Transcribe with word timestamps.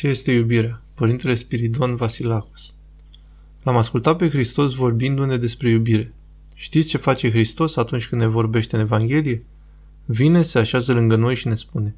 Ce 0.00 0.08
este 0.08 0.32
iubirea? 0.32 0.82
Părintele 0.94 1.34
Spiridon 1.34 1.96
Vasilacos 1.96 2.74
L-am 3.62 3.76
ascultat 3.76 4.16
pe 4.16 4.28
Hristos 4.28 4.74
vorbindu-ne 4.74 5.36
despre 5.36 5.68
iubire. 5.68 6.14
Știți 6.54 6.88
ce 6.88 6.98
face 6.98 7.30
Hristos 7.30 7.76
atunci 7.76 8.08
când 8.08 8.20
ne 8.20 8.26
vorbește 8.26 8.76
în 8.76 8.82
Evanghelie? 8.82 9.44
Vine, 10.04 10.42
se 10.42 10.58
așează 10.58 10.92
lângă 10.92 11.16
noi 11.16 11.34
și 11.34 11.46
ne 11.46 11.54
spune 11.54 11.96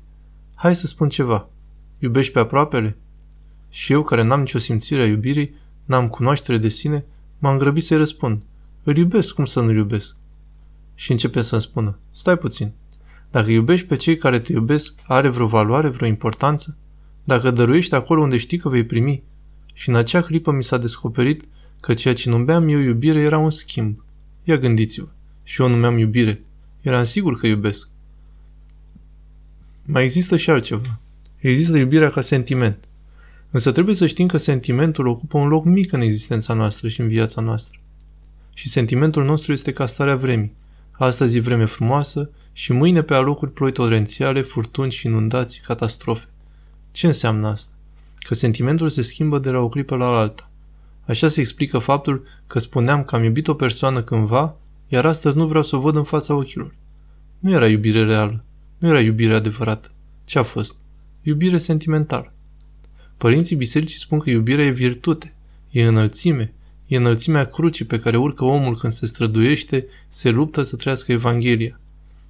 Hai 0.54 0.74
să 0.74 0.86
spun 0.86 1.08
ceva. 1.08 1.48
Iubești 1.98 2.32
pe 2.32 2.38
aproapele? 2.38 2.96
Și 3.68 3.92
eu, 3.92 4.02
care 4.02 4.22
n-am 4.22 4.40
nicio 4.40 4.58
simțire 4.58 5.02
a 5.02 5.06
iubirii, 5.06 5.54
n-am 5.84 6.08
cunoaștere 6.08 6.58
de 6.58 6.68
sine, 6.68 7.04
m-am 7.38 7.58
grăbit 7.58 7.84
să-i 7.84 7.96
răspund. 7.96 8.42
Îl 8.82 8.96
iubesc, 8.96 9.34
cum 9.34 9.44
să 9.44 9.60
nu-l 9.60 9.76
iubesc? 9.76 10.16
Și 10.94 11.10
începe 11.10 11.42
să-mi 11.42 11.60
spună, 11.60 11.98
stai 12.10 12.38
puțin, 12.38 12.72
dacă 13.30 13.50
iubești 13.50 13.86
pe 13.86 13.96
cei 13.96 14.16
care 14.16 14.40
te 14.40 14.52
iubesc, 14.52 15.00
are 15.06 15.28
vreo 15.28 15.46
valoare, 15.46 15.88
vreo 15.88 16.08
importanță? 16.08 16.76
Dacă 17.24 17.50
dăruiești 17.50 17.94
acolo 17.94 18.22
unde 18.22 18.36
știi 18.36 18.58
că 18.58 18.68
vei 18.68 18.84
primi. 18.84 19.22
Și 19.72 19.88
în 19.88 19.94
acea 19.94 20.22
clipă 20.22 20.52
mi 20.52 20.64
s-a 20.64 20.78
descoperit 20.78 21.44
că 21.80 21.94
ceea 21.94 22.14
ce 22.14 22.28
numeam 22.28 22.68
eu 22.68 22.78
iubire 22.78 23.20
era 23.20 23.38
un 23.38 23.50
schimb. 23.50 24.04
Ia 24.44 24.58
gândiți-vă. 24.58 25.08
Și 25.42 25.60
eu 25.60 25.68
numeam 25.68 25.98
iubire. 25.98 26.42
Eram 26.80 27.04
sigur 27.04 27.38
că 27.38 27.46
iubesc. 27.46 27.88
Mai 29.86 30.02
există 30.02 30.36
și 30.36 30.50
altceva. 30.50 31.00
Există 31.38 31.78
iubirea 31.78 32.10
ca 32.10 32.20
sentiment. 32.20 32.84
Însă 33.50 33.72
trebuie 33.72 33.94
să 33.94 34.06
știm 34.06 34.26
că 34.26 34.36
sentimentul 34.36 35.06
ocupă 35.06 35.38
un 35.38 35.48
loc 35.48 35.64
mic 35.64 35.92
în 35.92 36.00
existența 36.00 36.54
noastră 36.54 36.88
și 36.88 37.00
în 37.00 37.08
viața 37.08 37.40
noastră. 37.40 37.78
Și 38.54 38.68
sentimentul 38.68 39.24
nostru 39.24 39.52
este 39.52 39.72
ca 39.72 39.86
starea 39.86 40.16
vremii. 40.16 40.54
Astăzi 40.90 41.36
e 41.36 41.40
vreme 41.40 41.64
frumoasă 41.64 42.30
și 42.52 42.72
mâine 42.72 43.02
pe 43.02 43.14
alocuri 43.14 43.52
ploi 43.52 43.72
torențiale, 43.72 44.40
furtuni 44.40 44.90
și 44.90 45.06
inundații, 45.06 45.60
catastrofe. 45.60 46.28
Ce 46.92 47.06
înseamnă 47.06 47.48
asta? 47.48 47.72
Că 48.16 48.34
sentimentul 48.34 48.88
se 48.88 49.02
schimbă 49.02 49.38
de 49.38 49.50
la 49.50 49.58
o 49.58 49.68
clipă 49.68 49.96
la 49.96 50.06
alta. 50.06 50.50
Așa 51.06 51.28
se 51.28 51.40
explică 51.40 51.78
faptul 51.78 52.26
că 52.46 52.58
spuneam 52.58 53.04
că 53.04 53.16
am 53.16 53.24
iubit 53.24 53.48
o 53.48 53.54
persoană 53.54 54.02
cândva, 54.02 54.56
iar 54.88 55.06
astăzi 55.06 55.36
nu 55.36 55.46
vreau 55.46 55.62
să 55.62 55.76
o 55.76 55.80
văd 55.80 55.96
în 55.96 56.04
fața 56.04 56.34
ochilor. 56.34 56.74
Nu 57.38 57.50
era 57.50 57.68
iubire 57.68 58.04
reală. 58.04 58.44
Nu 58.78 58.88
era 58.88 59.00
iubire 59.00 59.34
adevărată. 59.34 59.90
Ce 60.24 60.38
a 60.38 60.42
fost? 60.42 60.76
Iubire 61.22 61.58
sentimentală. 61.58 62.32
Părinții 63.16 63.56
bisericii 63.56 63.98
spun 63.98 64.18
că 64.18 64.30
iubirea 64.30 64.64
e 64.64 64.70
virtute, 64.70 65.34
e 65.70 65.86
înălțime, 65.86 66.52
e 66.86 66.96
înălțimea 66.96 67.46
crucii 67.46 67.84
pe 67.84 67.98
care 67.98 68.16
urcă 68.16 68.44
omul 68.44 68.76
când 68.76 68.92
se 68.92 69.06
străduiește, 69.06 69.86
se 70.08 70.30
luptă 70.30 70.62
să 70.62 70.76
trăiască 70.76 71.12
Evanghelia. 71.12 71.80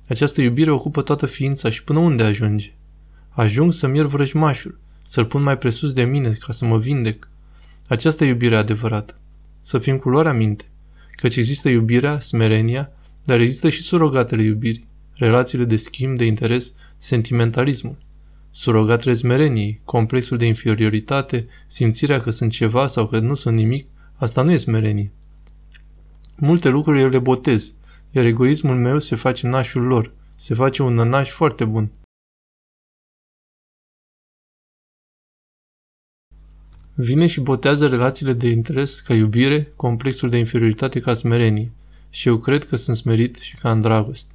Această 0.09 0.41
iubire 0.41 0.71
ocupă 0.71 1.03
toată 1.03 1.27
ființa 1.27 1.71
și 1.71 1.85
până 1.85 1.99
unde 1.99 2.23
ajunge? 2.23 2.73
Ajung 3.35 3.73
să-mi 3.73 3.97
iert 3.97 4.09
vrăjmașul, 4.09 4.79
să-l 5.03 5.25
pun 5.25 5.43
mai 5.43 5.59
presus 5.59 5.93
de 5.93 6.03
mine 6.03 6.31
ca 6.31 6.53
să 6.53 6.65
mă 6.65 6.79
vindec. 6.79 7.29
Aceasta 7.89 8.25
e 8.25 8.29
iubirea 8.29 8.59
adevărată. 8.59 9.19
Să 9.61 9.79
fim 9.79 9.97
cu 9.97 10.09
luarea 10.09 10.33
minte, 10.33 10.65
căci 11.17 11.37
există 11.37 11.69
iubirea, 11.69 12.21
smerenia, 12.21 12.91
dar 13.25 13.41
există 13.41 13.69
și 13.69 13.83
surogatele 13.83 14.43
iubirii, 14.43 14.87
relațiile 15.15 15.65
de 15.65 15.77
schimb, 15.77 16.17
de 16.17 16.25
interes, 16.25 16.75
sentimentalismul. 16.97 17.97
Surogatele 18.51 19.15
smereniei, 19.15 19.81
complexul 19.85 20.37
de 20.37 20.47
inferioritate, 20.47 21.47
simțirea 21.67 22.21
că 22.21 22.31
sunt 22.31 22.51
ceva 22.51 22.87
sau 22.87 23.07
că 23.07 23.19
nu 23.19 23.35
sunt 23.35 23.57
nimic, 23.57 23.87
asta 24.15 24.43
nu 24.43 24.51
e 24.51 24.57
smerenie. 24.57 25.13
Multe 26.37 26.69
lucruri 26.69 27.01
eu 27.01 27.09
le 27.09 27.19
botez, 27.19 27.73
iar 28.11 28.25
egoismul 28.25 28.77
meu 28.77 28.99
se 28.99 29.17
face 29.17 29.47
nașul 29.47 29.83
lor, 29.83 30.13
se 30.35 30.55
face 30.55 30.83
un 30.83 30.95
nănaș 30.95 31.31
foarte 31.31 31.65
bun. 31.65 31.91
Vine 36.95 37.27
și 37.27 37.41
botează 37.41 37.87
relațiile 37.87 38.33
de 38.33 38.49
interes 38.49 39.01
ca 39.01 39.15
iubire, 39.15 39.73
complexul 39.77 40.31
de 40.31 40.39
inferioritate 40.39 41.01
ca 41.01 41.15
smerenie. 41.15 41.71
Și 42.11 42.29
eu 42.29 42.39
cred 42.39 42.65
că 42.65 42.77
sunt 42.77 42.97
smerit 42.97 43.37
și 43.37 43.57
ca 43.57 43.71
în 43.71 43.81
dragoste. 43.81 44.35